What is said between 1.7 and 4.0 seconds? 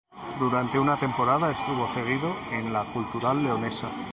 cedido en la Cultural Leonesa.